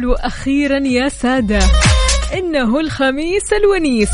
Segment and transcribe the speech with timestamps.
[0.00, 1.58] نقول أخيرا يا سادة
[2.34, 4.08] إنه الخميس الونيس.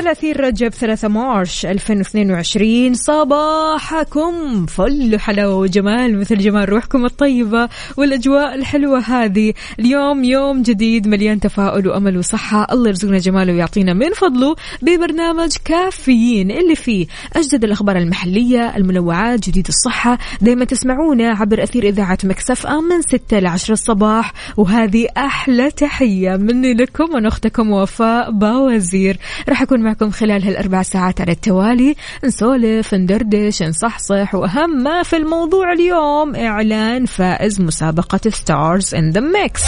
[0.00, 4.66] 30 رجب 3 March 2022 صباحكم.
[4.66, 9.54] فل حلاوة وجمال مثل جمال روحكم الطيبة والأجواء الحلوة هذه.
[9.78, 12.66] اليوم يوم جديد مليان تفاؤل وأمل وصحة.
[12.72, 16.50] الله يرزقنا جماله ويعطينا من فضله ببرنامج كافيين.
[16.50, 17.06] اللي فيه
[17.36, 20.18] أجدد الأخبار المحلية المنوعات جديد الصحة.
[20.40, 24.32] دايما تسمعونا عبر أثير إذاعة Mix FM من 6 ل 10 الصباح.
[24.56, 29.18] وهذه أحلى تحية مني لكم وأنا أختكم وفاء باوزير.
[29.48, 31.96] راح أكون خلال هالأربع ساعات على التوالي.
[32.24, 39.62] نسولف ندردش نصحصح وأهم ما في الموضوع اليوم إعلان فائز مسابقة Stars in the Mix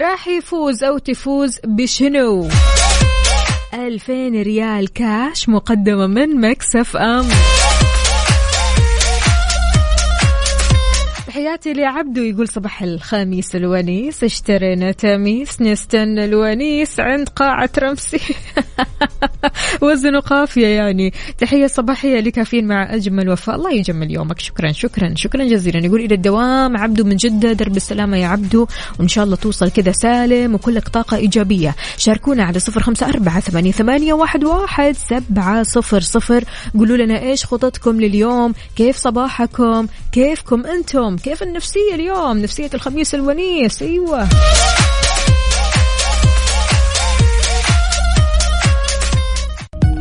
[0.00, 2.48] راح يفوز أو تفوز بشنو؟
[3.74, 7.28] 2000 ريال كاش مقدمة من Mix FM
[11.42, 18.20] تحياتي لعبدو يقول صباح الخميس الونيس اشترينا تميس نستنى الونيس عند قاعة رمسي.
[19.82, 21.12] وزن قافية يعني.
[21.38, 23.56] تحية صباحية لكافيين مع أجمل وفاء.
[23.56, 24.38] الله يجمل يومك.
[24.38, 25.86] شكرا شكرا شكرا جزيلا.
[25.86, 28.66] يقول إلى الدوام عبدو من جدة درب السلامة يا عبدو
[28.98, 31.74] وإن شاء الله توصل كذا سالم وكلك طاقة إيجابية.
[31.96, 36.44] شاركونا على صفر خمسة أربعة ثمانية, ثمانية واحد, واحد سبعة صفر صفر.
[36.78, 43.82] قولوا لنا إيش خططكم لليوم؟ كيف صباحكم؟ كيفكم أنتم؟ كيف النفسية اليوم نفسية الخميس الونيس
[43.82, 44.28] أيوة.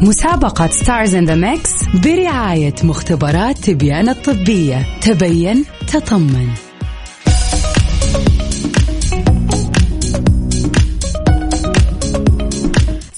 [0.01, 1.71] مسابقة Stars in the Mix
[2.03, 4.85] برعاية مختبرات تبيان الطبية.
[5.01, 6.70] تبين تطمن.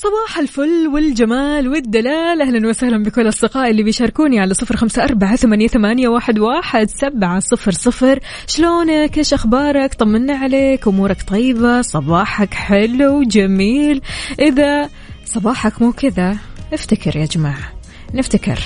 [0.03, 2.41] صباح الفل والجمال والدلال.
[2.41, 7.39] أهلا وسهلا بكل أصدقائي اللي بيشاركوني على صفر خمسة أربعة ثمانية, ثمانية واحد, واحد سبعة
[7.39, 8.19] صفر صفر.
[8.47, 10.87] شلونك؟ إيش أخبارك؟ طمنا عليك.
[10.87, 14.01] أمورك طيبة؟ صباحك حلو وجميل.
[14.39, 14.89] إذا
[15.25, 16.37] صباحك مو كذا
[16.73, 17.73] افتكر يا جماعة.
[18.13, 18.59] نفتكر.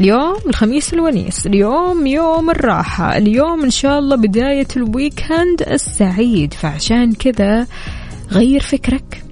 [0.00, 6.54] اليوم الخميس الونيس اليوم يوم الراحة اليوم إن شاء الله بداية ال weekend السعيد.
[6.54, 7.66] فعشان كذا
[8.32, 9.24] غير فكرك.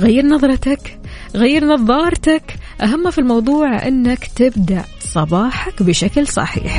[0.00, 0.98] غير نظرتك
[1.34, 2.42] غير نظارتك.
[2.82, 6.78] أهم في الموضوع أنك تبدأ صباحك بشكل صحيح.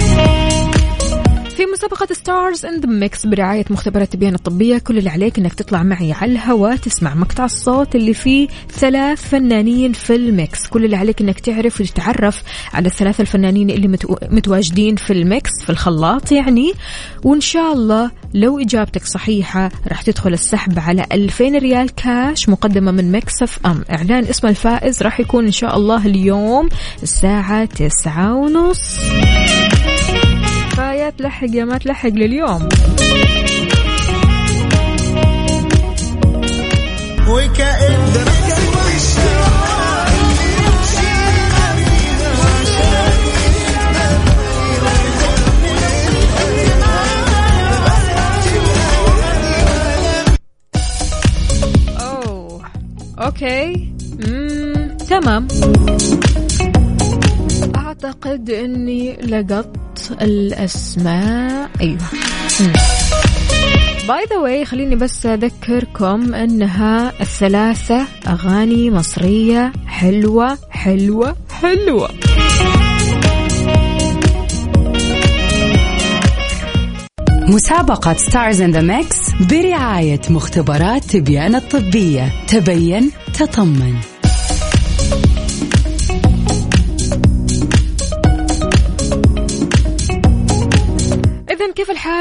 [1.61, 4.77] في مسابقة Stars in the Mix برعاية مختبرات تبيان الطبية.
[4.77, 9.93] كل اللي عليك إنك تطلع معي على الهواء تسمع مقطع الصوت اللي فيه ثلاث فنانين
[9.93, 10.67] في ال mix.
[10.67, 14.15] كل اللي عليك إنك تعرف وتتعرف على الثلاثة الفنانين اللي متو...
[14.29, 16.73] متواجدين في ال mix في الخلاط يعني.
[17.23, 23.11] وإن شاء الله لو إجابتك صحيحة راح تدخل السحب على 2000 ريال كاش مقدمة من
[23.11, 26.69] Mix FM إعلان اسم الفائز راح يكون إن شاء الله اليوم
[27.03, 28.99] الساعة تسعة ونص.
[30.81, 32.69] فيا تلحق يا ما تلحق لليوم
[51.99, 52.61] أوه
[53.19, 53.91] okay
[54.27, 54.97] مم.
[55.09, 55.47] تمام
[57.75, 59.80] أعتقد أني لقطت
[60.21, 61.69] الأسماء.
[61.81, 61.97] أيوة.
[64.07, 72.09] by the way خليني بس أذكركم أنها الثلاثة أغاني مصرية حلوة حلوة حلوة.
[77.47, 79.17] مسابقة Stars in the Mix
[79.49, 82.31] برعاية مختبرات تبيان الطبية.
[82.47, 84.10] تبين تطمن.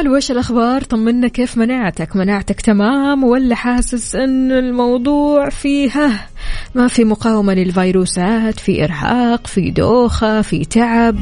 [0.00, 6.26] الحال وإيش الأخبار؟ طمنا كيف مناعتك؟ مناعتك تمام ولا حاسس أن الموضوع فيها؟
[6.74, 11.16] ما في مقاومة للفيروسات في إرهاق في دوخة في تعب.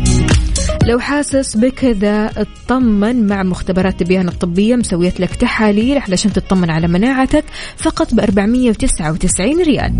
[0.84, 7.44] لو حاسس بكذا اطمن مع مختبرات تبيان الطبية مسويت لك تحاليل علشان تطمن على مناعتك
[7.76, 9.94] فقط ب 499 ريال.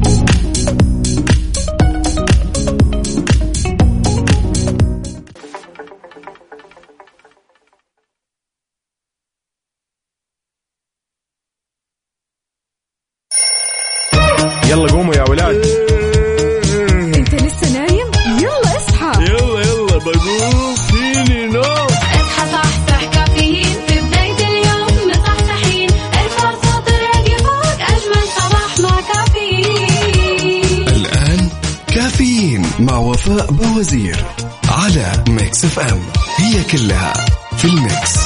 [35.79, 36.03] Mix FM.
[36.37, 37.13] هي كلها
[37.57, 38.19] في ال mix.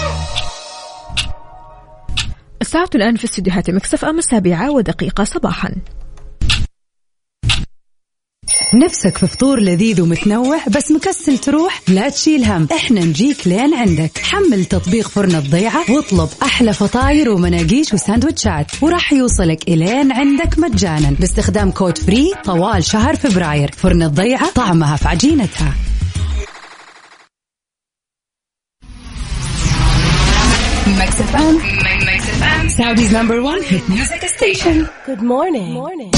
[2.62, 5.74] الساعة الآن في استديوهات Mix FM السابعة ودقيقة صباحا.
[8.74, 12.68] نفسك في فطور لذيذ ومتنوع بس مكسل تروح؟ لا تشيل هم.
[12.76, 14.18] إحنا نجيك لين عندك.
[14.18, 18.66] حمل تطبيق فرن الضيعة واطلب أحلى فطاير ومناقيش وساندوتشات.
[18.82, 23.70] وراح يوصلك إلين عندك مجانا باستخدام code free طوال شهر فبراير.
[23.72, 25.74] فرن الضيعة طعمها في عجينتها.
[30.84, 31.54] Mix FM.
[32.04, 32.70] Mix FM.
[32.70, 34.88] Saudi's number one hit music station.
[35.06, 35.66] Good morning.
[35.66, 36.10] Good morning.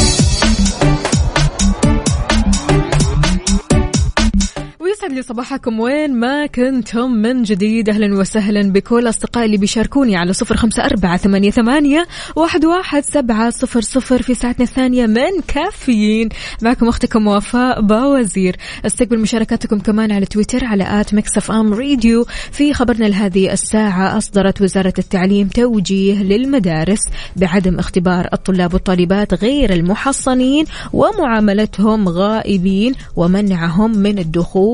[4.84, 5.80] ويسعد لي صباحكم.
[5.80, 11.16] وين ما كنتم من جديد أهلا وسهلا بكل أصدقائي اللي بيشاركوني على صفر خمسة أربعة
[11.16, 16.28] ثمانية, ثمانية واحد, واحد سبعة صفر صفر في ساعتنا الثانية من كافيين.
[16.62, 22.74] معكم أختكم وفاء باوزير استقبل مشاركاتكم كمان على تويتر على at Mix FM Radio في
[22.74, 27.00] خبرنا لهذه الساعة أصدرت وزارة التعليم توجيه للمدارس
[27.36, 34.73] بعدم اختبار الطلاب والطالبات غير المحصنين ومعاملتهم غائبين ومنعهم من الدخول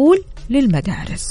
[0.50, 1.28] للمدارس.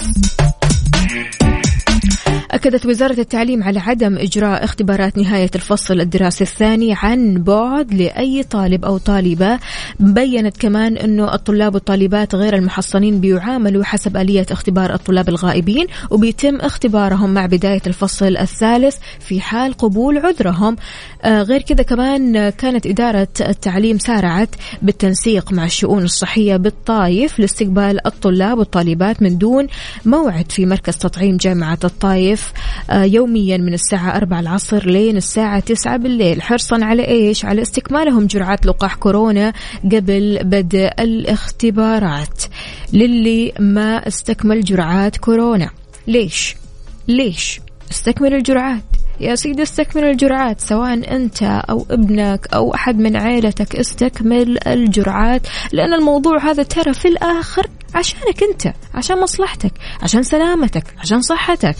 [2.51, 8.85] أكدت وزارة التعليم على عدم إجراء اختبارات نهاية الفصل الدراسي الثاني عن بعد لأي طالب
[8.85, 9.59] أو طالبة.
[9.99, 17.33] بينت كمان أنه الطلاب والطالبات غير المحصنين بيعاملوا حسب آلية اختبار الطلاب الغائبين وبيتم اختبارهم
[17.33, 20.75] مع بداية الفصل الثالث في حال قبول عذرهم.
[21.23, 24.49] آه غير كذا كمان كانت إدارة التعليم سارعت
[24.81, 29.67] بالتنسيق مع الشؤون الصحية بالطايف لاستقبال الطلاب والطالبات من دون
[30.05, 32.38] موعد في مركز تطعيم جامعة الطايف.
[32.89, 36.41] آه، يوميا من الساعة 4 العصر لين الساعة 9 بالليل.
[36.41, 39.53] حرصا على إيش؟ على استكمالهم جرعات لقاح كورونا
[39.83, 42.43] قبل بدء الاختبارات.
[42.93, 45.69] للي ما استكمل جرعات كورونا.
[46.07, 46.55] ليش؟
[47.07, 48.83] ليش استكمل الجرعات؟
[49.19, 55.93] يا سيدي استكمل الجرعات سواء أنت أو ابنك أو أحد من عيلتك استكمل الجرعات لأن
[55.93, 59.71] الموضوع هذا ترى في الآخر عشانك أنت عشان مصلحتك
[60.01, 61.75] عشان سلامتك عشان صحتك.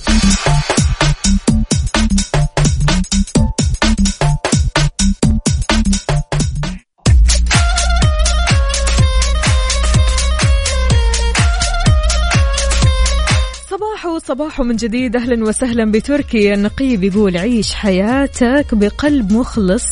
[14.30, 15.16] صباح من جديد.
[15.16, 19.84] أهلا وسهلا بتركي النقيب يقول عيش حياتك بقلب مخلص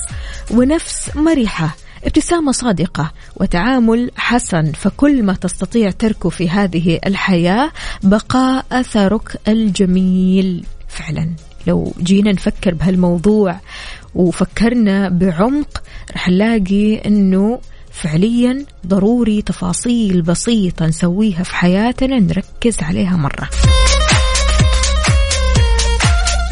[0.51, 7.71] ونفس مرحه ابتسامة صادقة وتعامل حسن فكل ما تستطيع تركه في هذه الحياة
[8.03, 10.65] بقاء أثرك الجميل.
[10.87, 11.29] فعلا
[11.67, 13.59] لو جينا نفكر بهالموضوع
[14.15, 15.83] وفكرنا بعمق
[16.15, 17.59] رح نلاقي إنه
[17.91, 23.49] فعليا ضروري تفاصيل بسيطة نسويها في حياتنا نركز عليها مرة.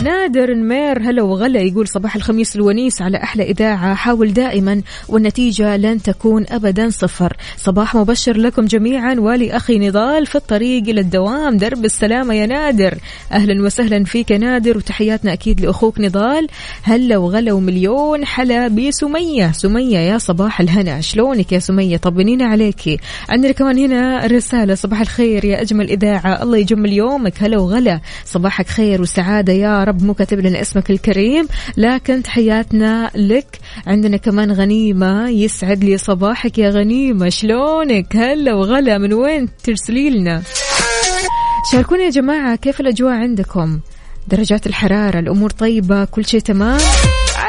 [0.06, 3.94] نادر نمير هلا وغلا يقول صباح الخميس الونيس على أحلى إذاعة.
[3.94, 7.38] حاول دائما والنتيجة لن تكون أبدا صفر.
[7.58, 9.16] صباح مبشر لكم جميعا.
[9.20, 11.58] ولأخي نضال في الطريق إلى الدوام.
[11.58, 12.98] درب السلامة يا نادر.
[13.32, 16.48] أهلا وسهلا فيك يا نادر وتحياتنا أكيد لأخوك نضال.
[16.84, 19.52] هلا وغلا ومليون حلا بسمية.
[19.52, 21.02] سمية يا صباح الهنا.
[21.02, 22.98] شلونك يا سمية؟ طمنينا عليكي
[23.30, 24.76] عندنا كمان هنا رسالة.
[24.76, 26.44] صباح الخير يا أجمل إذاعة.
[26.44, 27.44] الله يجمل يومك.
[27.44, 28.00] هلا وغلا.
[28.26, 31.48] صباحك خير وسعادة يا رب مو كاتب لنا اسمك الكريم
[31.78, 33.60] لكن تحياتنا لك.
[33.88, 37.30] عندنا كمان غنيمة يسعد لي صباحك يا غنيمة.
[37.30, 40.42] شلونك؟ هلا وغلا من وين ترسلي لنا؟
[41.72, 43.80] شاركونا يا جماعة كيف الأجواء عندكم؟
[44.28, 46.80] درجات الحرارة الأمور طيبة كل شيء تمام؟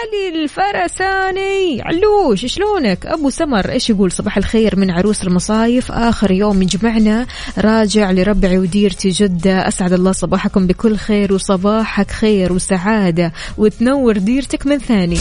[0.06, 1.82] علي الفرساني.
[1.82, 5.92] علوش شلونك؟ أبو سمر إيش يقول؟ صباح الخير من عروس المصايف.
[5.92, 7.26] آخر يوم يجمعنا.
[7.58, 9.68] راجع لربعي وديرتي جدة.
[9.68, 13.32] أسعد الله صباحكم بكل خير وصباحك خير وسعادة.
[13.58, 15.18] وتنور ديرتك من ثاني.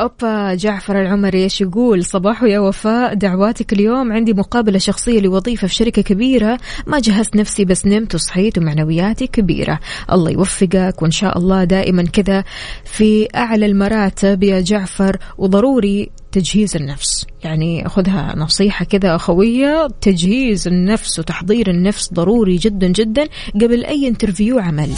[0.00, 5.74] أوبا جعفر العمري إيش يقول؟ صباح يا وفاء دعواتك اليوم عندي مقابلة شخصية لوظيفة في
[5.74, 6.58] شركة كبيرة.
[6.86, 9.80] ما جهزت نفسي بس نمت وصحيت ومعنوياتي كبيرة.
[10.12, 12.44] الله يوفقك وإن شاء الله دائما كذا
[12.84, 15.16] في أعلى المراتب يا جعفر.
[15.38, 17.26] وضروري تجهيز النفس.
[17.44, 24.58] يعني خذها نصيحة كذا أخوية تجهيز النفس وتحضير النفس ضروري جدا جدا قبل أي انترفيو
[24.58, 24.90] عمل.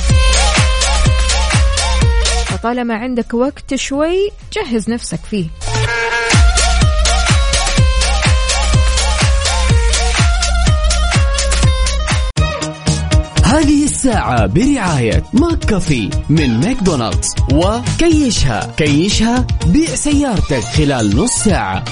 [2.62, 5.47] طالما عندك وقت شوي جهز نفسك فيه.
[13.45, 21.85] هذه الساعة برعاية McCafé من ماكدونالدز وكيشها كيشها بيع سيارتك خلال نص ساعة.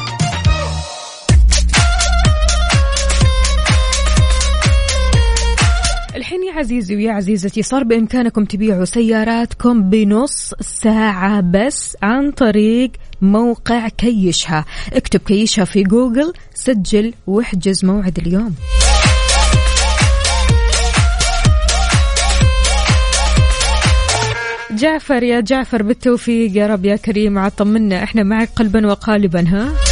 [6.31, 7.63] الحين يا عزيزي ويا عزيزتي.
[7.63, 12.91] صار بإمكانكم تبيعوا سياراتكم بنص ساعة بس عن طريق
[13.23, 14.65] موقع كيشها.
[14.93, 18.55] اكتب كيشها في جوجل سجل واحجز موعد اليوم.
[24.71, 29.90] جعفر يا جعفر بالتوفيق يا رب يا كريم عاد طمنا إحنا معك قلبا وقالبا ها؟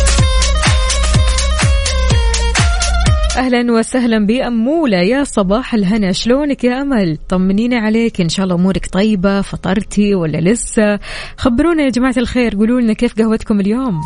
[3.39, 8.87] أهلا وسهلا باموله يا صباح الهنا شلونك يا أمل؟ طمنينا عليك إن شاء الله أمورك
[8.87, 10.99] طيبة فطرتي ولا لسه؟
[11.37, 14.01] خبرونا يا جماعة الخير قولوا لنا كيف قهوتكم اليوم؟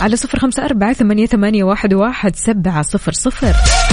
[0.00, 3.85] على صفر خمسة أربعة ثمانية, ثمانية واحد, واحد سبعة صفر صفر.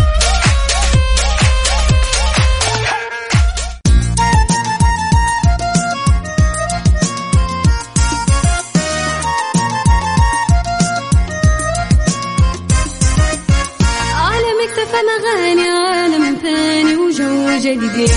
[17.76, 18.12] جديد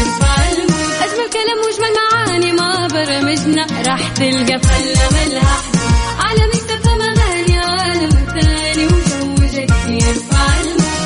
[1.04, 3.66] أجمل كلام وأجمل معاني ما برمجنا.
[3.86, 5.80] راح تلقى فلة ملها حدود.
[6.18, 8.10] عالم اكتفى اغاني عالم
[8.40, 10.16] ثاني وجو جديد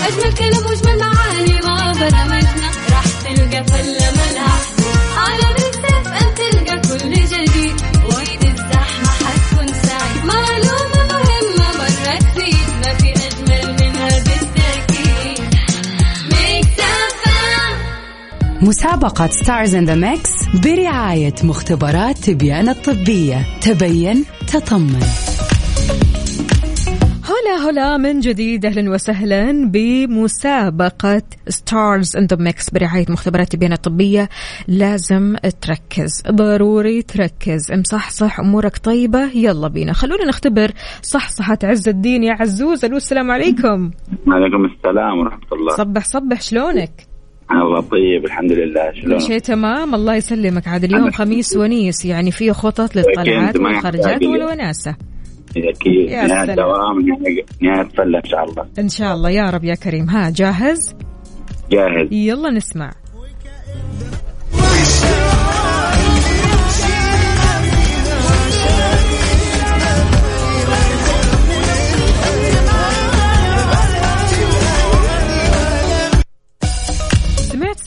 [0.07, 1.61] أجمل كلام وأجمل معاني
[19.01, 20.31] مسابقة Stars in the Mix
[20.65, 23.47] برعاية مختبرات تبيان الطبية.
[23.61, 25.01] تبين تطمن.
[27.25, 28.67] هلا هلا من جديد.
[28.67, 34.29] أهلا وسهلا بمسابقة Stars in the Mix برعاية مختبرات تبيان الطبية.
[34.69, 37.73] لازم تركز ضروري تركز.
[37.73, 39.93] مصحصح أمورك طيبة يلا بينا.
[39.93, 40.71] خلونا نختبر
[41.03, 42.85] صحصحة عز الدين يا عزوز.
[42.85, 43.91] ألو السلام عليكم.
[44.27, 45.77] وعليكم السلام ورحمة الله.
[45.77, 47.10] صبح صبح شلونك؟
[47.53, 48.91] الله طيب الحمد لله.
[48.91, 49.95] كل شلون شيء تمام.
[49.95, 50.69] الله يسلمك.
[50.69, 54.23] عاد اليوم خميس ونيس يعني فيه خطط للطلعات والخرجات يحتاج.
[54.23, 54.29] لي.
[54.29, 54.97] والوناسة.
[55.57, 56.11] أكيد.
[56.11, 56.57] يا نهاية سلام.
[56.57, 58.67] دوام نهاية- نهاية فلة إن شاء الله.
[58.79, 59.31] إن شاء الله.
[59.31, 60.09] يا رب يا كريم.
[60.11, 60.95] ها جاهز؟
[61.71, 62.13] جاهز.
[62.13, 62.93] يلا نسمع.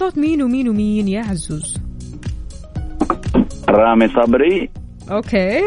[0.04, 1.78] صوت مين ومين ومين يا عزوز؟
[3.70, 4.70] رامي صبري.
[5.12, 5.62] أوكي.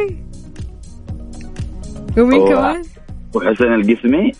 [2.19, 2.83] ومين هو- كمان؟
[3.35, 4.33] وحسين القسمي.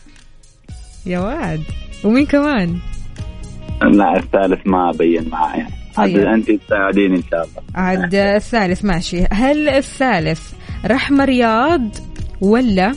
[1.07, 1.63] يا واد.
[2.05, 2.79] ومين كمان؟
[3.83, 5.67] لا الثالث ما بين معايا.
[5.97, 6.17] طيب.
[6.19, 7.63] عاد أنت تساعديني إن شاء الله.
[7.75, 9.25] عاد الثالث ماشي.
[9.33, 10.53] هل الثالث
[10.87, 11.89] رحمة رياض
[12.41, 12.93] ولا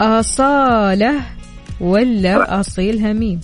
[0.00, 1.20] أصالة
[1.80, 3.40] ولا أصيل هميم؟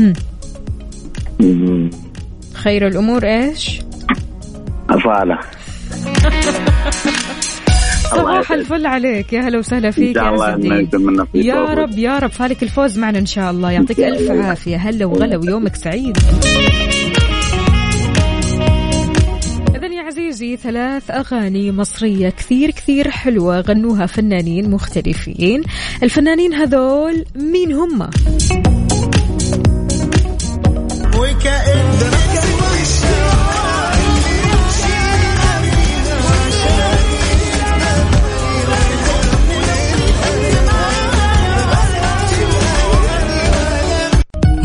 [0.00, 1.90] هم.
[2.54, 3.80] خير الأمور إيش
[4.90, 5.38] أصالة
[8.10, 8.52] صباح.
[8.52, 11.54] الفل عليك يا هلا وسهلا فيك يا الله عز إنه الدين يكون من نصيب يا.
[11.74, 14.44] رب يا رب فالك الفوز معنا إن شاء الله يعطيك الله.
[14.44, 16.18] عافية هلا وغلا ويومك سعيد
[20.06, 25.62] عزيزي ثلاث أغاني مصرية كثير كثير حلوة غنوها فنانين مختلفين
[26.02, 28.10] الفنانين هذول مين هم؟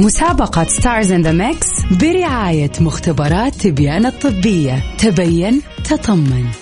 [0.02, 4.84] مسابقة Stars in the Mix برعاية مختبرات تبيان الطبية.
[4.98, 6.61] تبين تطمن.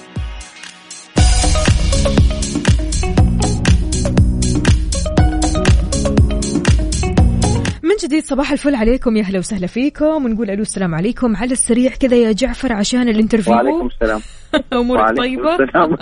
[7.99, 9.17] جديد صباح الفل عليكم.
[9.17, 10.25] يا هلا وسهلا فيكم.
[10.25, 11.35] ونقول ألو السلام عليكم.
[11.35, 13.53] على السريع كذا يا جعفر عشان ال interview.
[13.53, 14.21] وعليكم السلام.
[14.73, 15.97] أمورك وعليكم طيبة؟ السلام.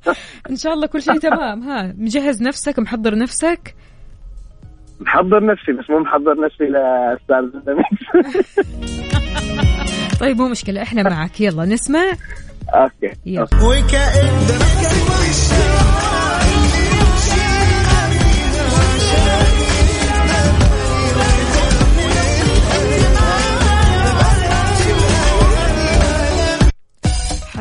[0.50, 1.62] إن شاء الله كل شيء تمام.
[1.62, 3.74] ها مجهز نفسك محضر نفسك؟
[5.00, 7.44] محضر نفسي بس مو محضر نفسي لأستاذ.
[10.20, 11.40] طيب مو مشكلة إحنا معك.
[11.40, 12.12] يلا نسمع.
[12.74, 13.12] okay.
[13.26, 13.46] يلا.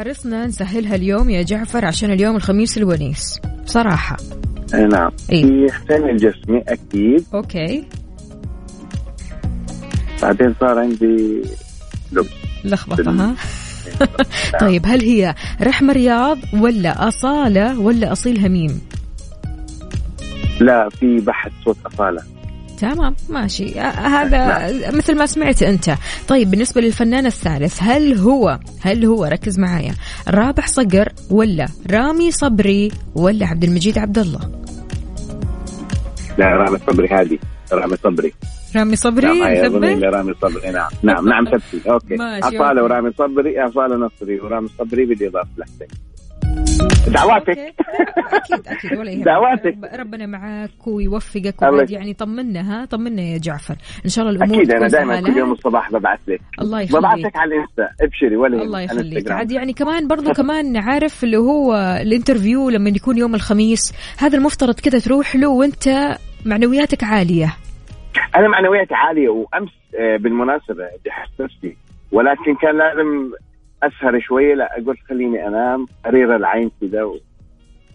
[0.04, 3.40] قلنا نسهلها اليوم يا جعفر عشان اليوم الخميس الونيس.
[3.66, 4.18] بصراحة
[4.74, 5.12] اي نعم.
[5.32, 5.68] إيه.
[5.68, 7.26] في حسين الجسمي أكيد.
[7.34, 7.84] أوكي.
[10.22, 11.42] بعدين صار عندي
[12.66, 13.36] لخبطة ها؟
[14.62, 18.82] طيب هل هي رحمة رياض ولا أصالة ولا أصيل هميم؟
[20.60, 22.24] لا في بحث صوت أصالة.
[22.80, 23.80] تمام ماشي.
[23.80, 25.96] هذا مثل ما سمعت أنت.
[26.28, 29.94] طيب بالنسبة للفنان الثالث هل هو هل هو ركز معايا
[30.28, 34.40] رابح صقر ولا رامي صبري ولا عبد المجيد عبد الله؟
[36.38, 37.40] لا رامي صبري هذه.
[37.74, 38.34] رامي صبري.
[38.76, 42.16] رامي صبري؟ نعم لرامي صبري؟ نعم نعم نعم ثبتي أوكي.
[42.20, 42.84] اصاله.
[42.84, 44.40] ورامي صبري اصاله نصري.
[44.40, 45.88] ورامي صبري بالاضافه لحسين
[47.14, 47.50] دعواتك.
[48.34, 49.26] أكيد أكيد ولا يهمك.
[49.26, 49.66] دعواتك.
[49.84, 53.76] رب- ربنا معاك ويوفقك وبعد يعني طمنا ها؟ طمنا يا جعفر.
[54.06, 55.22] إن شاء الله الأمور أكيد أنا دائما.
[55.22, 56.42] كل يوم الصباح ببعث لك.
[56.62, 57.00] الله يخليك.
[57.00, 57.90] ببعث لك على ال Insta.
[58.02, 59.32] ابشري ولا الله يخليك.
[59.32, 63.94] عاد يعني كمان برضو كمان عارف اللي هو ال interview لما يكون يوم الخميس.
[64.20, 67.56] هذا المفترض كذا تروح له وأنت معنوياتك عالية.
[68.36, 69.70] أنا معنوياتي عالية وأمس
[70.00, 71.78] آه، بالمناسبة جهزت نفسي
[72.12, 73.32] ولكن كان لازم
[73.88, 77.18] أسهر شوية لا قلت خليني أنام قرير العين كذا و...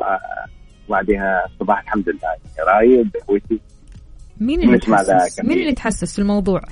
[0.02, 0.18] آه،
[0.88, 2.37] بعدها الصباح الحمد لله.
[2.68, 3.61] رايد قهوتي
[4.40, 5.45] مين اللي تحسس.
[5.45, 6.61] مين اللي تحسس في الموضوع؟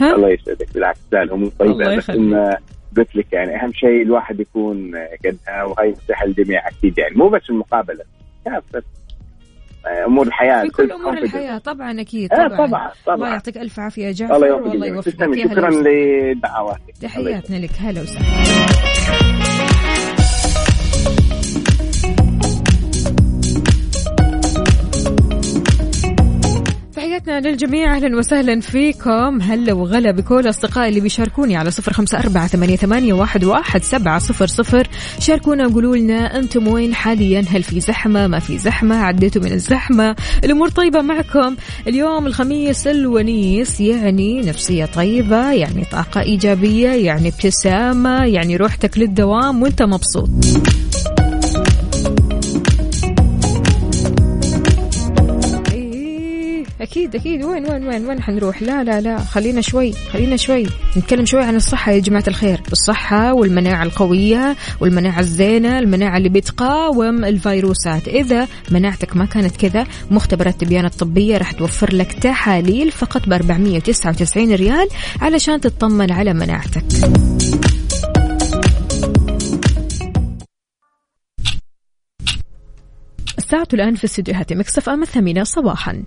[0.00, 0.74] ها؟ الله يسعدك.
[0.74, 2.18] بالعكس لا الأمور طيبة بس يخليك.
[2.20, 2.56] ان
[2.96, 4.92] قلت لك يعني أهم شيء الواحد يكون
[5.24, 7.14] قدها وهي نصيحه للجميع أكيد يعني.
[7.16, 8.04] مو بس المقابلة
[8.44, 8.82] كافه
[10.06, 11.12] أمور الحياة في كل أمور.
[11.18, 12.56] الحياة طبعا أكيد آه، طبعا.
[12.66, 15.70] طبعا الله طبعا يعطيك ألف عافية جعفر الله يوفقك شكرا.
[15.70, 16.80] لدعواتك.
[17.02, 17.70] تحياتنا لك.
[17.80, 19.43] هلا وسهلا.
[27.14, 27.96] تحياتنا للجميع.
[27.96, 29.42] أهلا وسهلا فيكم.
[29.42, 34.18] هلا وغلا بكل أصدقائي اللي بيشاركوني على صفر خمسة أربعة ثمانية, ثمانية واحد, واحد سبعة
[34.18, 34.88] صفر صفر.
[35.18, 40.16] شاركونا وقولوا لنا أنتم وين حاليا؟ هل في زحمة؟ ما في زحمة؟ عديتوا من الزحمة.
[40.44, 41.56] الأمور طيبة معكم.
[41.86, 49.82] اليوم الخميس الونيس يعني نفسية طيبة يعني طاقة إيجابية يعني ابتسامة يعني روحتك للدوام وأنت
[49.82, 50.28] مبسوط.
[56.84, 57.44] أكيد أكيد.
[57.44, 59.18] وين وين وين وين حنروح؟ لا لا لا.
[59.18, 60.66] خلينا شوي خلينا شوي.
[60.96, 62.60] نتكلم شوي عن الصحة يا جماعة الخير.
[62.72, 68.08] الصحة والمناعة القوية والمناعة الزينة المناعة اللي بتقاوم الفيروسات.
[68.08, 74.54] إذا مناعتك ما كانت كذا مختبرات تبيان الطبية راح توفر لك تحاليل فقط ب 499
[74.54, 74.88] ريال
[75.20, 76.84] علشان تطمن على مناعتك.
[83.38, 86.04] الساعة الآن في استديوهات Mix FM الثامنة صباحا.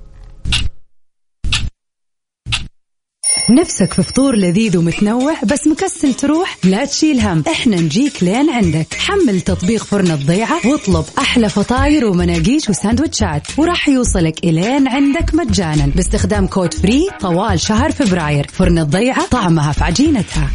[3.49, 7.43] نفسك في فطور لذيذ ومتنوع بس مكسل تروح؟ لا تشيل هم.
[7.51, 8.93] إحنا نجيك لين عندك.
[8.93, 13.59] حمل تطبيق فرن الضيعة واطلب أحلى فطاير ومناقيش وساندوتشات.
[13.59, 15.85] وراح يوصلك إلين عندك مجانا.
[15.95, 18.47] باستخدام كود free طوال شهر فبراير.
[18.47, 20.51] فرن الضيعة طعمها في عجينتها.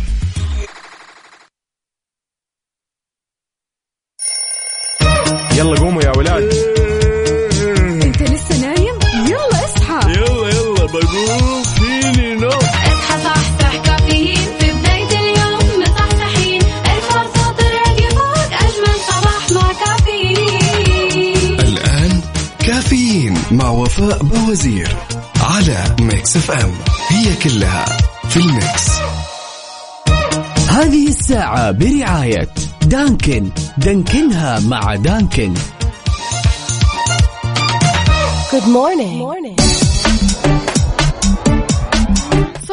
[5.57, 6.72] يلا قوموا يا ولاد.
[23.53, 24.97] مع وفاء بوازير
[25.41, 26.73] على Mix FM
[27.09, 27.85] هي كلها
[28.29, 28.91] في ال mix.
[30.69, 32.49] هذه الساعة برعاية
[32.83, 33.51] Dunkin.
[33.79, 35.55] دانكنها مع Dunkin.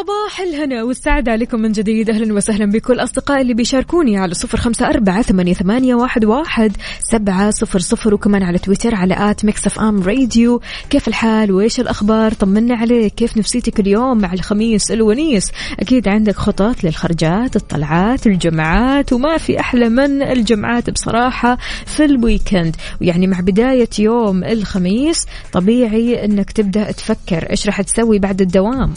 [0.09, 2.09] صباح الهنا والسعادة عليكم من جديد.
[2.09, 7.79] أهلا وسهلا بكل أصدقائي اللي بيشاركوني على صفر خمسة أربعة ثمانية, واحد, واحد سبعة صفر
[7.79, 8.13] صفر.
[8.13, 10.61] وكمان على تويتر على at Mix FM Radio.
[10.89, 13.13] كيف الحال؟ وإيش الأخبار؟ طمنا عليك.
[13.13, 19.89] كيف نفسيتك اليوم مع الخميس الونيس؟ أكيد عندك خطط للخرجات الطلعات الجمعات وما في أحلى
[19.89, 22.75] من الجمعات بصراحة في الويكند.
[23.01, 28.93] ويعني مع بداية يوم الخميس طبيعي أنك تبدأ تفكر إيش راح تسوي بعد الدوام.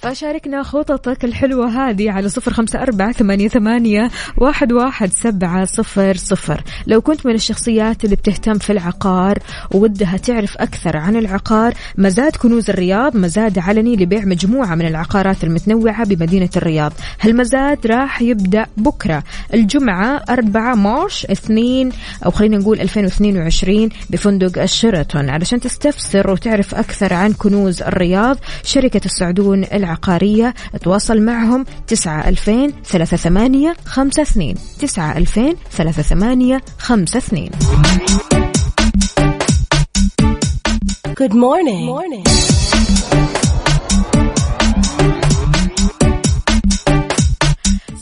[0.00, 6.62] فشاركنا خططك الحلوة هذه على صفر خمسة أربعة ثمانية, ثمانية واحد, واحد سبعة صفر صفر.
[6.86, 9.38] لو كنت من الشخصيات اللي بتهتم في العقار
[9.74, 16.04] وودها تعرف أكثر عن العقار مزاد كنوز الرياض مزاد علني لبيع مجموعة من العقارات المتنوعة
[16.06, 16.92] بمدينة الرياض.
[17.20, 19.22] هالمزاد راح يبدأ بكرة؟
[19.54, 21.92] الجمعة 4 مارش 2
[22.26, 25.30] أو خلينا نقول 2022 بفندق الشيراتون.
[25.30, 32.72] علشان تستفسر وتعرف أكثر عن كنوز الرياض شركة السعدون العقارية العقارية تواصل معهم تسعة ألفين
[32.84, 37.50] ثلاثة ثمانية خمسة اثنين تسعة ألفين ثلاثة ثمانية خمسة اثنين
[41.20, 41.84] Good morning.
[41.84, 42.59] Good morning.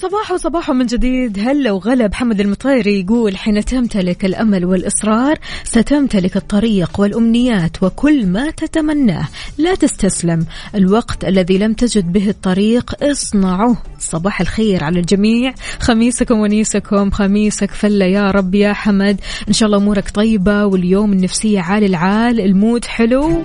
[0.03, 1.39] صباح صباح من جديد.
[1.39, 2.09] هلا وغلا.
[2.09, 9.29] محمد المطيري يقول حين تمتلك الأمل والإصرار ستمتلك الطريق والأمنيات وكل ما تتمناه.
[9.59, 10.47] لا تستسلم.
[10.75, 15.55] الوقت الذي لم تجد به الطريق اصنعه صباح الخير على الجميع.
[15.81, 17.11] خميسكم ونيسكم.
[17.11, 19.21] خميسك فله يا رب يا حمد.
[19.49, 22.41] إن شاء الله أمورك طيبة واليوم النفسية عال العال.
[22.41, 23.43] المود حلو.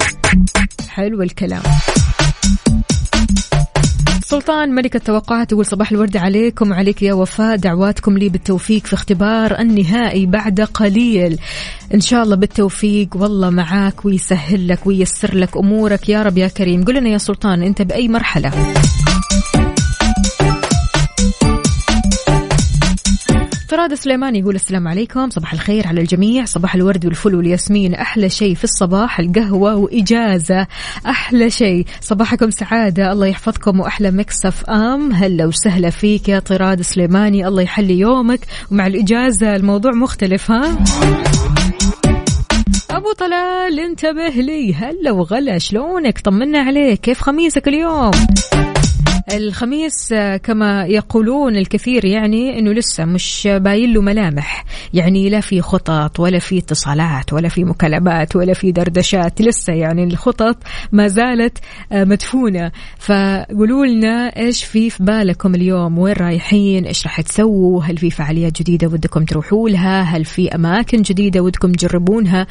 [0.90, 1.64] حلو الكلام.
[4.26, 6.72] سلطان ملك التوقعات يقول صباح الورد عليكم.
[6.72, 7.56] وعليك يا وفاء.
[7.56, 11.40] دعواتكم لي بالتوفيق في اختبار النهائي بعد قليل.
[11.94, 13.08] إن شاء الله بالتوفيق.
[13.16, 16.10] والله معاك ويسهل لك وييسر لك أمورك.
[16.10, 16.84] يا رب يا كريم.
[16.84, 18.74] قل لنا يا سلطان أنت بأي مرحلة؟
[23.84, 25.30] فراد سليمان يقول السلام عليكم.
[25.30, 26.46] صباح الخير على الجميع.
[26.46, 27.94] صباح الورد والفل والياسمين.
[27.94, 30.68] أحلى شيء في الصباح القهوة وإجازة.
[31.06, 33.12] أحلى شيء صباحكم سعادة.
[33.12, 35.12] الله يحفظكم وأحلى مكسف أم.
[35.12, 37.48] هلا وسهلا فيك يا طراد سليماني.
[37.48, 38.40] الله يحلي يومك.
[38.72, 40.78] ومع الإجازة الموضوع مختلف ها؟
[42.92, 44.74] أبو طلال انتبه لي.
[44.74, 47.00] هلا وغلا شلونك؟ طمنا عليك.
[47.00, 48.12] كيف خميسك اليوم؟
[49.32, 54.66] الخميس آه، كما يقولون الكثير يعني إنه لسه مش باين له ملامح.
[54.94, 60.04] يعني لا في خطط ولا في اتصالات ولا في مكالمات ولا في دردشات لسه يعني
[60.04, 60.58] الخطط
[60.92, 61.58] ما زالت
[61.92, 62.72] آه، مدفونة.
[63.00, 68.62] فقولوا لنا إيش في في بالكم اليوم؟ وين رايحين؟ إيش راح تسووا؟ هل في فعاليات
[68.62, 72.48] جديدة ودكم تروحوا لها؟ هل في أماكن جديدة ودكم تجربونها؟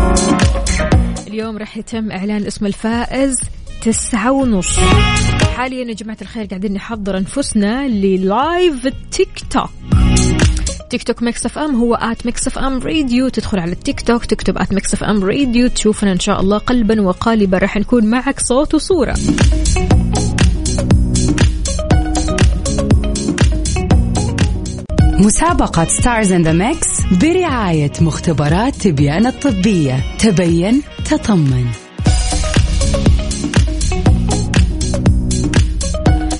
[1.26, 3.36] اليوم راح يتم إعلان اسم الفائز
[3.82, 4.78] تسعة ونص.
[5.56, 9.70] حاليا يا جماعة الخير قاعدين نحضر أنفسنا لل live TikTok.
[10.90, 13.28] TikTok Mix FM هو at Mix FM Radio.
[13.28, 17.58] تدخل على التيك توك تكتب at Mix FM Radio تشوفنا إن شاء الله قلبا وقالبا
[17.58, 19.14] راح نكون معك صوت وصورة.
[25.24, 26.88] مسابقة Stars in the Mix
[27.22, 29.94] برعاية مختبرات تبيان الطبية.
[30.18, 31.66] تبين تطمن.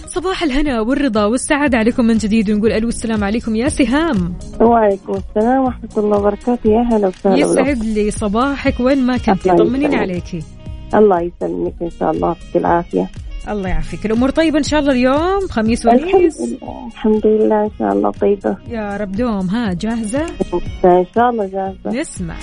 [0.07, 4.35] صباح الهنا والرضا والسعادة عليكم من جديد ونقول ألو السلام عليكم يا سهام.
[4.61, 6.71] وعليكم السلام ورحمة الله وبركاته.
[6.71, 7.37] يا هلا وسهلا.
[7.37, 9.95] يسعد لي صباحك وين ما كنتي يسعدك.
[9.95, 10.43] عليكي.
[10.95, 12.29] الله يسلمك إن شاء الله.
[12.29, 13.11] يعطيك العافية.
[13.49, 14.07] الله يعافيك.
[14.07, 16.87] الأمور طيبة إن شاء الله اليوم؟ خميس الحمد ونيس لله.
[16.87, 18.57] الحمد لله إن شاء الله طيبة.
[18.69, 19.49] يا رب دوم.
[19.49, 20.27] ها جاهزة؟
[20.85, 22.01] إن شاء الله جاهزة.
[22.01, 22.35] نسمع.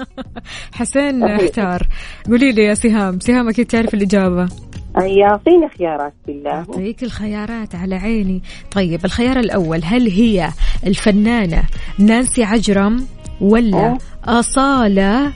[0.72, 1.88] حسين احتار
[2.26, 3.20] قولي لي يا سهام.
[3.20, 4.69] سهام أكيد تعرف الإجابة.
[4.96, 6.50] يعطيني خيارات بالله.
[6.50, 8.42] أعطيك الخيارات على عيني.
[8.72, 10.48] طيب الخيار الأول هل هي
[10.86, 11.62] الفنانة
[11.98, 13.06] نانسي عجرم
[13.40, 15.32] ولا أصالة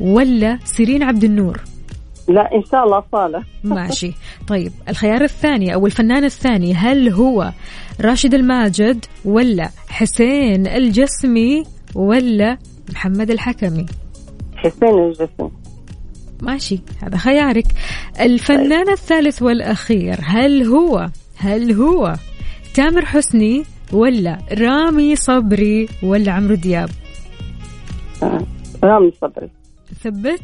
[0.00, 1.60] ولا سيرين عبد النور؟
[2.28, 4.12] لا إن شاء الله صالة ماشي.
[4.48, 7.52] طيب الخيار الثاني أو الفنان الثاني هل هو
[8.00, 11.64] راشد الماجد ولا حسين الجسمي
[11.94, 12.58] ولا
[12.92, 13.86] محمد الحكمي؟
[14.56, 15.48] حسين الجسم
[16.42, 17.66] ماشي هذا خيارك.
[18.20, 22.14] الفنان الثالث والأخير هل هو هل هو
[22.74, 26.90] تامر حسني ولا رامي صبري ولا عمرو دياب؟
[28.84, 29.48] رامي صبري.
[30.04, 30.42] ثبت؟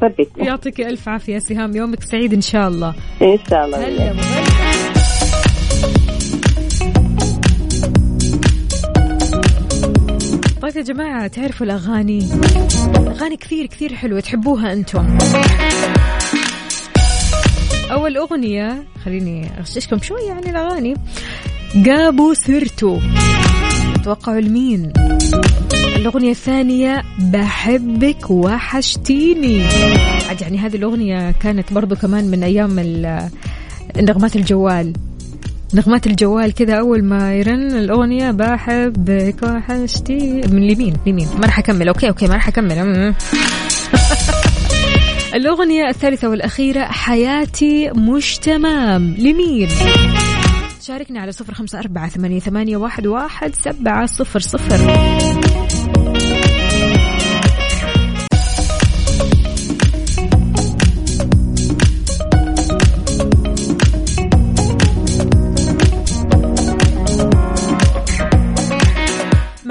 [0.00, 0.28] ثبت.
[0.36, 2.94] يعطيك ألف عافية سهام يومك سعيد إن شاء الله.
[3.22, 3.88] إن شاء الله.
[3.88, 4.53] هلا
[10.76, 12.28] يا جماعة تعرفوا الأغاني؟
[12.96, 15.18] أغاني كثير كثير حلوة تحبوها أنتم.
[17.90, 20.94] أول أغنية خليني أغششكم شوية عن الأغاني.
[21.74, 23.00] جابوا سيرته
[24.04, 24.92] توقعوا لمين؟
[25.96, 29.62] الأغنية الثانية بحبك وحشتيني.
[30.28, 32.80] عاد يعني هذه الأغنية كانت برضو كمان من أيام
[33.96, 34.92] نغمات الجوال.
[35.74, 41.28] نغمات الجوال كذا أول ما يرن الأغنية بحبك وحشتيني من اليمين اليمين.
[41.38, 41.88] ما راح أكمل.
[41.88, 42.72] okay okay ما راح أكمل.
[42.72, 43.14] أمم.
[45.34, 49.14] الأغنية الثالثة والأخيرة حياتي مش تمام.
[49.18, 49.68] لمين؟
[50.82, 54.78] شاركنا على صفر خمسة أربعة ثمانية, ثمانية واحد, واحد سبعة صفر صفر.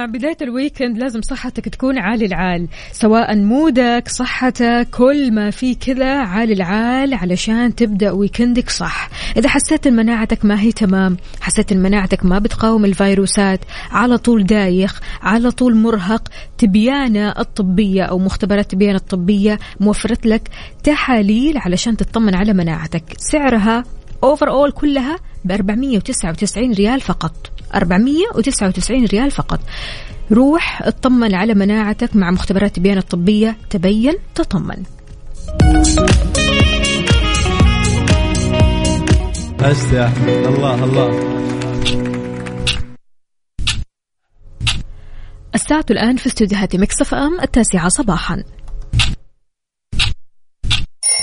[0.03, 5.49] مع بداية ال weekend لازم صحتك تكون عالي العال سواء mood ك صحتك كل ما
[5.49, 9.09] في كذا عالي العال علشان تبدأ ويكندك صح.
[9.37, 13.59] إذا حسيت إن مناعتك ما هي تمام حسيت إن مناعتك ما بتقاوم الفيروسات
[13.91, 20.49] على طول دايخ على طول مرهق تبيانة الطبية أو مختبرات تبيانة الطبية موفرة لك
[20.83, 23.03] تحاليل علشان تطمن على مناعتك.
[23.17, 23.83] سعرها
[24.23, 27.51] offer اول كلها ب 499 ريال فقط.
[27.75, 29.60] 499 ريال فقط.
[30.32, 33.58] روح اطمن على مناعتك مع مختبرات تبيان الطبية.
[33.69, 34.84] تبين تطمن.
[40.25, 41.34] الله الله.
[45.56, 48.43] الساعة الآن في استديوهات مكسف أم التاسعة صباحا.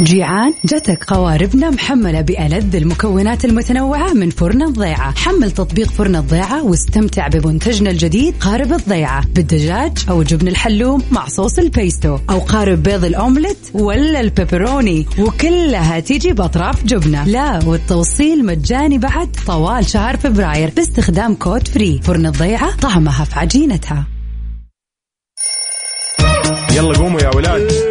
[0.01, 5.15] جيعان جتك قواربنا محملة بألذ المكونات المتنوعة من فرن الضيعة.
[5.19, 9.27] حمل تطبيق فرن الضيعة واستمتع بمنتجنا الجديد قارب الضيعة.
[9.27, 15.07] بالدجاج أو جبن الحلوم مع صوص البيستو أو قارب بيض الأومليت ولا البيبروني.
[15.19, 17.25] وكلها تيجي بأطراف جبنة.
[17.25, 22.01] لا والتوصيل مجاني بعد طوال شهر فبراير باستخدام كود free.
[22.03, 24.07] فرن الضيعة طعمها في عجينتها.
[26.75, 27.90] يلا قوموا يا ولاد.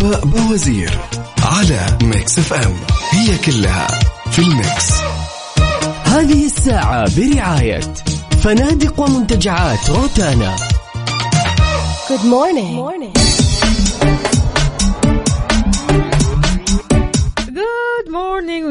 [0.00, 0.98] وفاء بوزير
[1.42, 2.74] على Mix FM
[3.12, 3.88] هي كلها
[4.30, 4.92] في ال mix
[6.04, 7.80] هذه الساعة برعاية
[8.42, 10.56] فنادق ومنتجعات روتانا
[12.08, 12.74] Good morning.
[12.74, 13.27] morning.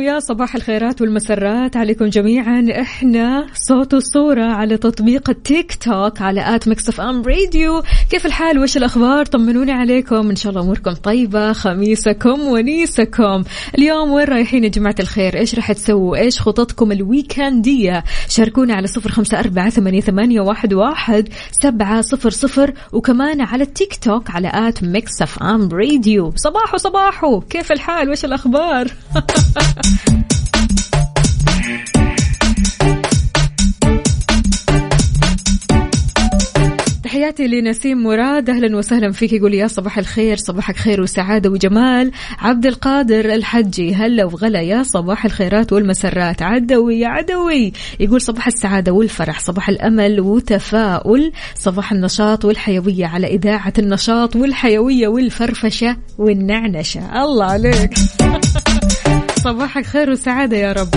[0.08, 2.68] ويا صباح الخيرات والمسرات عليكم جميعا.
[2.82, 7.84] إحنا صوت وصورة على تطبيق التيك توك على at Mix FM Radio.
[8.10, 10.30] كيف الحال؟ وش الأخبار؟ طمنوني عليكم.
[10.30, 11.54] إن شاء الله أموركم طيبة.
[11.54, 13.44] خميسكم ونيسكم.
[13.78, 18.74] اليوم وين رايحين يا جماعة الخير؟ إيش راح تسووا؟ إيش خططكم ال weekend ية؟ شاركونا
[18.74, 22.74] على صفر خمسة أربعة ثمانية, واحد, واحد سبعة صفر صفر.
[22.92, 26.34] وكمان على التيك توك على at Mix FM Radio.
[26.36, 27.40] صباحو صباحو.
[27.40, 28.88] كيف الحال؟ وش الأخبار؟
[37.18, 38.50] تحياتي لنسيم مراد.
[38.50, 39.34] أهلا وسهلا فيك.
[39.34, 40.38] يقول يا صباح الخير.
[40.38, 42.12] صباحك خير وسعادة وجمال.
[42.40, 43.96] عبد القادر الحجي.
[43.96, 44.62] هلا وغلا.
[44.62, 46.42] يا صباح الخيرات والمسرات.
[46.42, 47.74] عدوي يا عدوي.
[48.00, 49.40] يقول صباح السعادة والفرح.
[49.40, 51.32] صباح الأمل والتفاؤل.
[51.56, 57.24] صباح النشاط والحيوية على إذاعة النشاط والحيوية والفرفشة والنعنشة.
[57.24, 57.94] الله عليك.
[59.48, 60.90] صباحك خير وسعادة يا رب.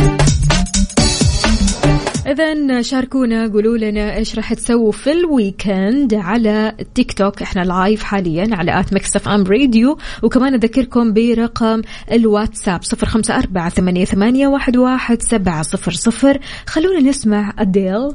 [2.26, 8.02] إذا شاركونا قولوا لنا إيش راح تسووا في ال weekend على التيك توك إحنا live
[8.02, 9.98] حاليا على at Mix FM Radio.
[10.22, 11.82] وكمان أذكركم برقم
[12.12, 16.38] الواتساب صفر خمسة أربعة ثمانية, ثمانية واحد, واحد سبعة صفر صفر.
[16.66, 18.10] خلونا نسمع أديل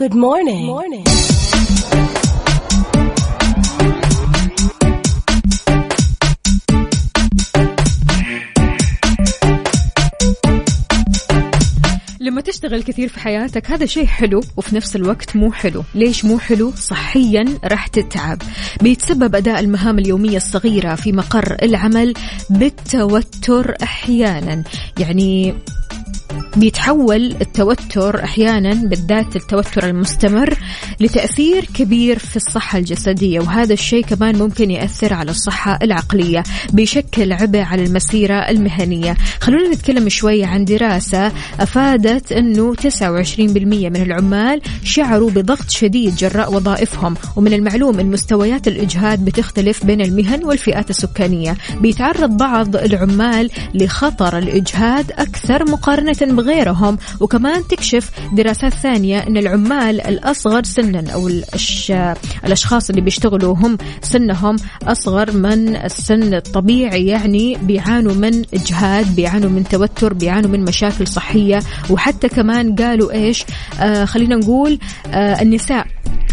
[0.00, 0.66] Good morning.
[0.66, 1.31] morning.
[12.22, 15.84] لما تشتغل كثير في حياتك هذا شيء حلو وفي نفس الوقت مو حلو.
[15.94, 18.42] ليش مو حلو؟ صحيا راح تتعب.
[18.82, 22.14] بيتسبب أداء المهام اليومية الصغيرة في مقر العمل
[22.50, 24.64] بالتوتر أحيانا.
[24.98, 25.54] يعني
[26.56, 30.58] بيتحول التوتر أحيانا بالذات التوتر المستمر
[31.00, 37.58] لتأثير كبير في الصحة الجسدية وهذا الشيء كمان ممكن يأثر على الصحة العقلية بيشكل عبء
[37.58, 39.16] على المسيرة المهنية.
[39.40, 47.14] خلونا نتكلم شوي عن دراسة أفادت إنه 29% من العمال شعروا بضغط شديد جراء وظائفهم
[47.36, 51.56] ومن المعلوم إن مستويات الإجهاد بتختلف بين المهن والفئات السكانية.
[51.80, 60.62] بيتعرض بعض العمال لخطر الإجهاد أكثر مقارنة بغيرهم وكمان تكشف دراسات ثانية أن العمال الأصغر
[60.62, 61.92] سنا أو الأش...
[62.44, 69.64] الأشخاص اللي بيشتغلوا هم سنهم أصغر من السن الطبيعي يعني بيعانوا من إجهاد بيعانوا من
[69.64, 71.60] توتر بيعانوا من مشاكل صحية.
[71.90, 73.44] وحتى كمان قالوا إيش؟
[73.80, 75.86] آه خلينا نقول آه النساء.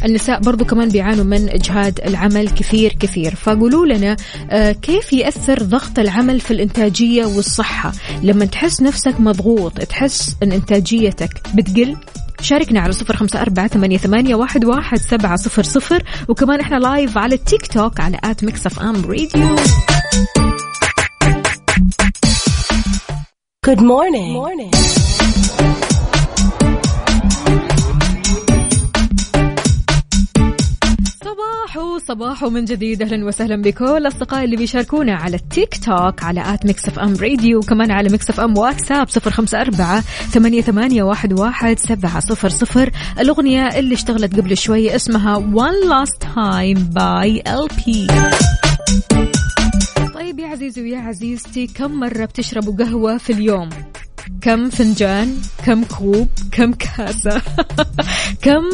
[0.06, 3.36] النساء برضو كمان بيعانوا من إجهاد العمل كثير كثير.
[3.36, 4.18] فقولوا لنا
[4.50, 7.92] آه كيف يأثر ضغط العمل في الإنتاجية والصحة؟
[8.24, 11.98] لما تحس نفسك مضغوط تحس أن إنتاجيتك بتقل؟
[12.42, 16.04] شاركنا على صفر خمسة أربعة ثمانية, ثمانية واحد, واحد سبعة صفر صفر.
[16.28, 19.56] وكمان إحنا live على التيك توك على at Mix FM Radio
[23.68, 24.34] Good morning.
[24.34, 25.09] Good morning.
[31.40, 33.02] صباح صباح من جديد.
[33.02, 37.92] أهلا وسهلا بكل أصدقائي اللي بيشاركونا على التيك توك على at Mix FM Radio وكمان
[37.92, 42.92] على Mix FM واتساب صفر خمسة أربعة ثمانية, ثمانية واحد, واحد سبعة صفر صفر.
[43.20, 48.12] الأغنية اللي اشتغلت قبل شوي اسمها One Last Time by LP
[50.14, 53.70] طيب يا عزيزي ويا عزيزتي كم مرة بتشربوا قهوة في اليوم؟
[54.42, 57.42] كم فنجان؟ كم كوب؟ كم كاسة؟
[58.44, 58.70] كم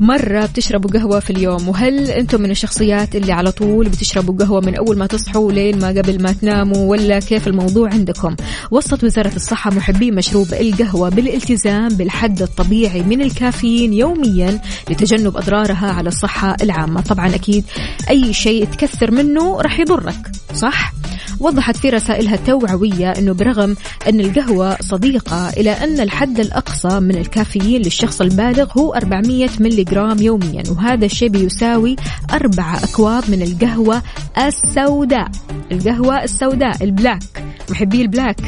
[0.00, 4.74] مرة بتشربوا قهوة في اليوم وهل أنتم من الشخصيات اللي على طول بتشربوا قهوة من
[4.74, 8.36] أول ما تصحوا لين ما قبل ما تناموا ولا كيف الموضوع عندكم
[8.70, 16.08] وصت وزارة الصحة محبي مشروب القهوة بالالتزام بالحد الطبيعي من الكافيين يوميا لتجنب أضرارها على
[16.08, 17.64] الصحة العامة طبعا أكيد
[18.10, 20.92] أي شيء تكثر منه راح يضرك صح؟
[21.40, 23.76] وضحت في رسائلها التوعوية أنه برغم
[24.08, 30.22] أن القهوة صديقة إلا أن الحد الأقصى من الكافيين للشخص البالغ هو 400 ملي جرام
[30.22, 31.96] يوميا وهذا الشيء بيساوي
[32.32, 34.02] أربعة أكواب من القهوة
[34.38, 35.30] السوداء.
[35.72, 37.22] القهوة السوداء ال black.
[37.70, 38.40] محبي ال black.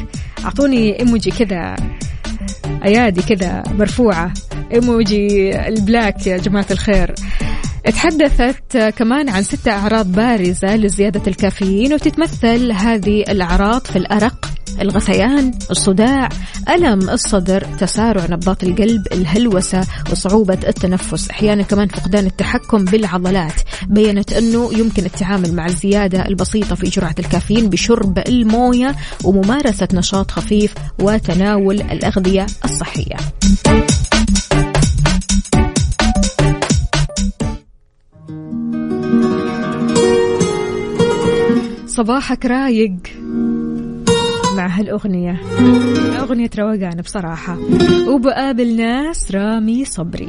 [0.45, 1.77] أعطوني إيموجي كذا
[2.85, 4.33] أيادي كذا مرفوعة.
[4.73, 7.15] إيموجي البلاك يا جماعة الخير.
[7.91, 16.29] تحدثت كمان عن ستة أعراض بارزة لزيادة الكافيين وتتمثل هذه الأعراض في الأرق الغثيان الصداع
[16.69, 23.55] ألم الصدر تسارع نبضات القلب الهلوسة وصعوبة التنفس أحيانا كمان فقدان التحكم بالعضلات
[23.87, 28.95] بينت أنه يمكن التعامل مع الزيادة البسيطة في جرعة الكافيين بشرب الموية
[29.25, 33.17] وممارسة نشاط خفيف وتناول الأغذية الصحية.
[41.95, 42.97] صباحك رايق.
[44.57, 45.41] مع هالأغنية.
[46.21, 47.59] أغنية روقان بصراحة.
[48.09, 50.29] وبقابل ناس رامي صبري.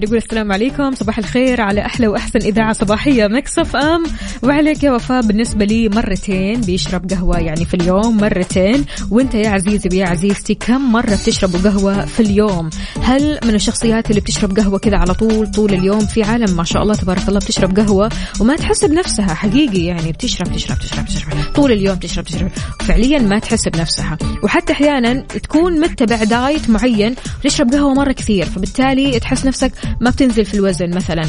[0.00, 0.94] العامر يقول السلام عليكم.
[0.94, 3.26] صباح الخير على أحلى وأحسن إذاعة صباحية.
[3.26, 4.02] مكسف أم.
[4.42, 8.84] وعليك يا وفاء بالنسبة لي مرتين بيشرب قهوة يعني في اليوم مرتين.
[9.10, 12.70] وأنت يا عزيزي يا عزيزتي كم مرة بتشربوا قهوة في اليوم؟
[13.02, 16.82] هل من الشخصيات اللي بتشرب قهوة كذا على طول طول اليوم في عالم ما شاء
[16.82, 21.72] الله تبارك الله بتشرب قهوة وما تحس بنفسها؟ حقيقي يعني بتشرب تشرب تشرب تشرب طول
[21.72, 24.18] اليوم تشرب تشرب فعليا ما تحس بنفسها.
[24.42, 30.44] وحتى أحيانا تكون متبع دايت معين وتشرب قهوة مرة كثير فبالتالي تحس نفسك ما بتنزل
[30.44, 31.24] في الوزن مثلا.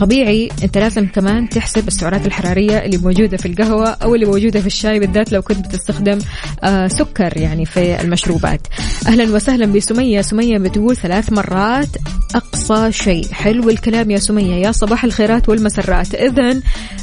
[0.00, 4.66] طبيعي أنت لازم كمان تحسب السعرات الحرارية اللي موجودة في القهوة أو اللي موجودة في
[4.66, 6.18] الشاي بالذات لو كنت بتستخدم
[6.64, 8.66] آه سكر يعني في المشروبات.
[9.06, 10.20] أهلا وسهلا بسمية.
[10.20, 11.88] سمية بتقول ثلاث مرات
[12.34, 13.26] أقصى شيء.
[13.32, 14.54] حلو الكلام يا سمية.
[14.54, 16.14] يا صباح الخيرات والمسرات.
[16.14, 16.60] اذا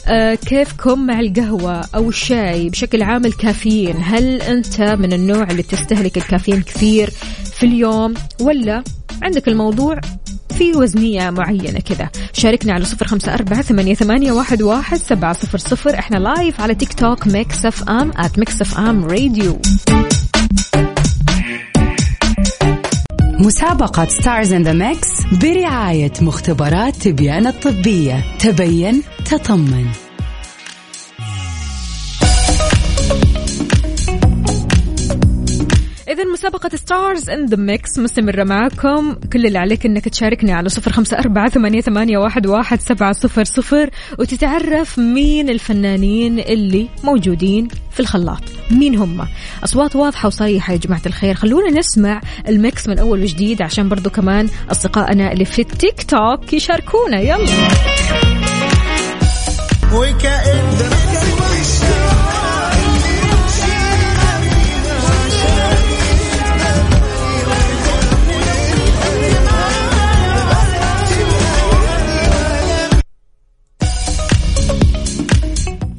[0.07, 3.95] آه كيفكم مع القهوة أو الشاي؟ بشكل عام الكافيين.
[4.03, 7.09] هل أنت من النوع اللي تستهلك الكافيين كثير
[7.53, 8.83] في اليوم ولا
[9.21, 9.99] عندك الموضوع
[10.57, 12.09] في وزنية معينة كذا.
[12.33, 15.99] شاركنا على صفر خمسة أربعة ثمانية, ثمانية واحد, واحد سبعة صفر صفر.
[15.99, 19.59] إحنا live على تيك توك Mix FM at Mix FM Radio
[23.39, 25.09] مسابقة Stars in the Mix
[25.41, 28.23] برعاية مختبرات تبيان الطبية.
[28.39, 30.06] تبين تطمن.
[36.38, 41.19] مسابقة Stars in the Mix مستمرة معكم كل اللي عليك إنك تشاركني على صفر خمسة
[41.19, 43.89] أربعة ثمانية, ثمانية واحد, واحد سبعة صفر صفر.
[44.19, 48.41] وتتعرف مين الفنانين اللي موجودين في الخلاط.
[48.71, 49.27] مين هم؟
[49.63, 51.35] أصوات واضحة وصريحة يا جماعة الخير.
[51.35, 56.53] خلونا نسمع ال mix من أول وجديد عشان برضو كمان أصدقائنا اللي في التيك توك
[56.53, 57.19] يشاركونا.
[57.19, 57.67] يلا.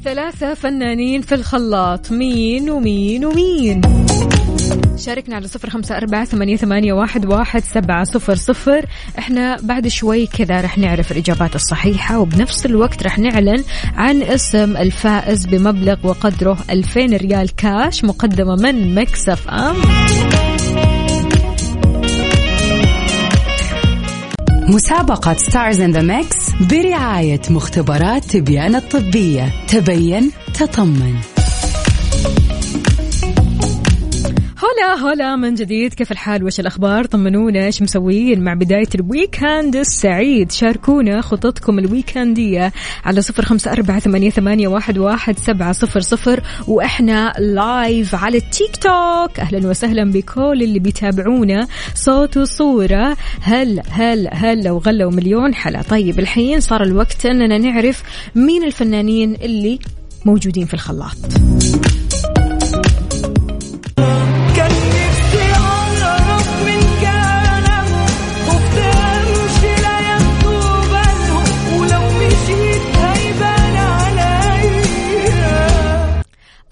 [0.03, 2.11] ثلاثة فنانين في الخلاط.
[2.11, 3.81] مين ومين ومين؟
[4.97, 8.85] شاركنا على صفر خمسة أربعة ثمانية, ثمانية واحد, واحد سبعة صفر صفر.
[9.19, 13.63] إحنا بعد شوي كذا رح نعرف الإجابات الصحيحة وبنفس الوقت رح نعلن
[13.95, 19.75] عن اسم الفائز بمبلغ وقدره 2000 ريال كاش مقدمة من Mix FM.
[24.69, 26.37] مسابقة Stars in the Mix
[26.71, 29.53] برعاية مختبرات تبيان الطبية.
[29.67, 31.15] تبين تطمن.
[34.69, 35.93] هلا هلا من جديد.
[35.93, 40.51] كيف الحال؟ وش الأخبار؟ طمنونا إيش مسويين؟ مع بداية ال weekend السعيد.
[40.51, 42.73] شاركونا خططكم ال weekend ية
[43.05, 46.43] على صفر خمسة أربعة ثمانية, ثمانية واحد, واحد سبعة صفر صفر.
[46.67, 51.67] وإحنا live على التيك توك أهلا وسهلا بكل اللي بيتابعونا.
[51.95, 53.17] صوت وصورة.
[53.41, 55.81] هل هل هل وغلا ومليون حلا.
[55.81, 58.03] طيب الحين صار الوقت أننا نعرف
[58.35, 59.79] مين الفنانين اللي
[60.25, 61.17] موجودين في الخلاط.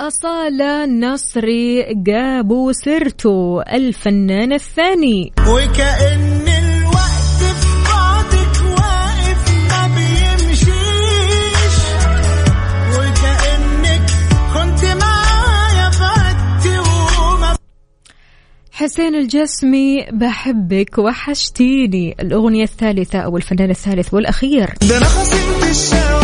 [0.01, 5.33] أصالة نصري جابوا سيرته الفنان الثاني.
[5.39, 11.77] وكأن الوقت في بعدك واقف ما بيمشيش.
[12.93, 14.09] وكأنك
[14.53, 17.57] كنت معايا بعدتي وما
[18.71, 22.15] حسين الجسمي بحبك وحشتيني.
[22.19, 24.73] الأغنية الثالثة أو الفنان الثالث والأخير.
[24.89, 26.16] ده أنا خصمت الشوارع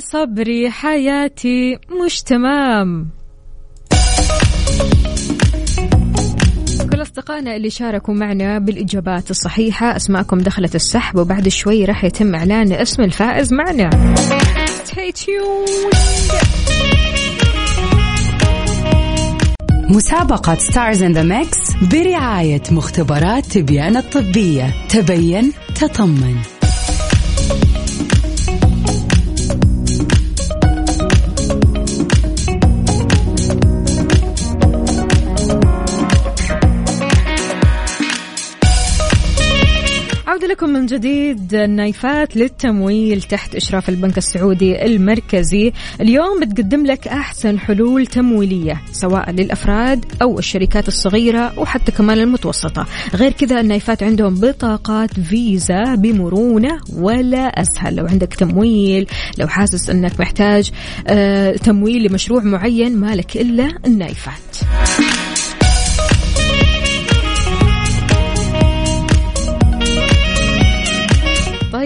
[0.00, 3.08] صبري حياتي مش تمام.
[6.92, 12.72] كل أصدقائنا اللي شاركوا معنا بالإجابات الصحيحة أسماءكم دخلت السحب وبعد شوي راح يتم إعلان
[12.72, 13.90] اسم الفائز معنا.
[19.90, 21.58] مسابقة Stars in the Mix
[21.92, 24.74] برعاية مختبرات تبيان الطبية.
[24.88, 26.53] تبين تطمن.
[40.46, 45.72] لكم من جديد النايفات للتمويل تحت إشراف البنك السعودي المركزي.
[46.00, 52.86] اليوم بتقدم لك أحسن حلول تمويلية سواء للأفراد أو الشركات الصغيرة وحتى كمان المتوسطة.
[53.14, 57.96] غير كذا النايفات عندهم بطاقات فيزا بمرونة ولا أسهل.
[57.96, 59.06] لو عندك تمويل
[59.38, 60.70] لو حاسس أنك محتاج
[61.06, 64.56] آه تمويل لمشروع معين مالك إلا النايفات.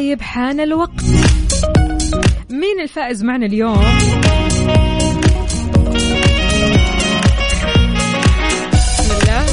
[0.09, 1.05] طيب حان الوقت.
[2.51, 3.85] مين الفائز معنا اليوم؟
[8.73, 9.47] بسم الله.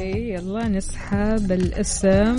[0.00, 2.36] يلا نسحب الاسم.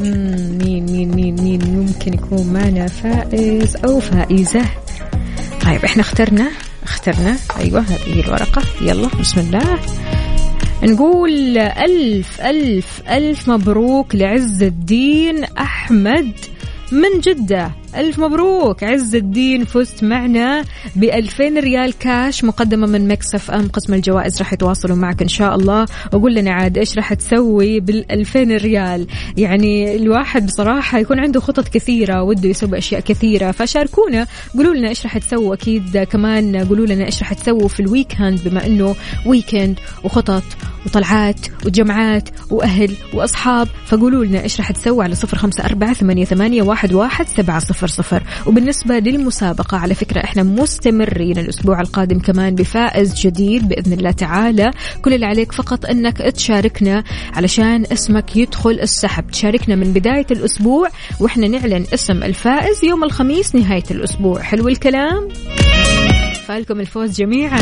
[0.00, 4.64] مين مين مين مين ممكن يكون معنا فائز أو فائزة؟
[5.64, 6.50] طيب إحنا اخترنا
[6.82, 7.36] اخترنا.
[7.58, 8.62] أيوه هذه الورقة.
[8.80, 9.78] يلا بسم الله.
[10.82, 16.32] نقول ألف ألف ألف مبروك لعز الدين أحمد
[16.92, 17.70] من جدة.
[17.96, 18.84] ألف مبروك.
[18.84, 20.64] عز الدين فزت معنا
[20.96, 23.68] ب 2000 ريال كاش مقدمة من Mix FM.
[23.68, 25.86] قسم الجوائز راح يتواصلوا معك إن شاء الله.
[26.12, 29.06] وقول لنا عاد إيش راح تسوي بال 2000 ريال.
[29.36, 33.50] يعني الواحد بصراحة يكون عنده خطط كثيرة وده يسوي أشياء كثيرة.
[33.50, 34.26] فشاركونا.
[34.54, 35.54] قولوا لنا إيش راح تسووا.
[35.54, 38.94] أكيد كمان قولوا لنا إيش راح تسووا في ال weekend بما إنه
[39.26, 40.44] weekend وخطط
[40.86, 43.68] وطلعات وجمعات وأهل وأصحاب.
[43.86, 47.77] فقولوا لنا إيش راح تسووا على صفر خمسة أربعة ثمانية, ثمانية واحد, واحد سبعة صفر.
[47.86, 54.70] صفر وبالنسبة للمسابقة على فكرة إحنا مستمرين الأسبوع القادم كمان بفائز جديد بإذن الله تعالى.
[55.02, 57.04] كل اللي عليك فقط أنك تشاركنا
[57.34, 59.30] علشان اسمك يدخل السحب.
[59.30, 60.88] تشاركنا من بداية الأسبوع
[61.20, 64.42] وإحنا نعلن اسم الفائز يوم الخميس نهاية الأسبوع.
[64.42, 65.28] حلو الكلام؟
[66.46, 67.60] فالكم الفوز جميعا.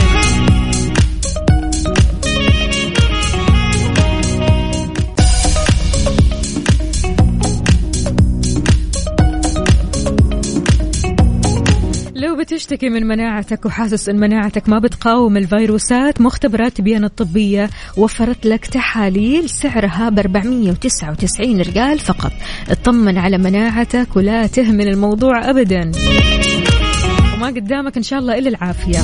[12.47, 18.67] لو بتشتكي من مناعتك وحاسس إن مناعتك ما بتقاوم الفيروسات مختبرات بيان الطبية وفرت لك
[18.67, 22.33] تحاليل سعرها ب 499 ريال فقط.
[22.71, 25.91] اطمن على مناعتك ولا تهمل الموضوع ابدا.
[27.35, 28.99] وما قدامك إن شاء الله إلا العافية.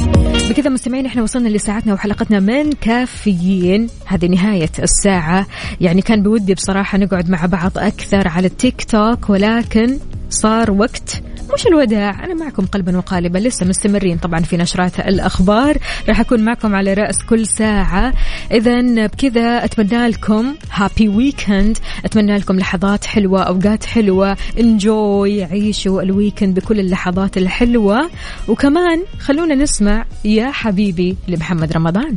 [0.50, 3.88] بكذا مستمعين إحنا وصلنا لساعتنا وحلقتنا من كافيين.
[4.06, 5.46] هذه نهاية الساعة.
[5.80, 9.98] يعني كان بودي بصراحة نقعد مع بعض أكثر على التيك توك ولكن
[10.30, 11.22] صار وقت
[11.54, 15.78] مش الوداع؟ أنا معكم قلبا وقالبا لسه مستمرين طبعا في نشرات الأخبار.
[16.08, 18.14] راح أكون معكم على رأس كل ساعة.
[18.52, 24.36] إذا بكذا أتمنى لكم happy weekend أتمنى لكم لحظات حلوة أوقات حلوة.
[24.58, 28.10] enjoy عيشوا ال weekend بكل اللحظات الحلوة.
[28.48, 32.14] وكمان خلونا نسمع يا حبيبي لمحمد رمضان.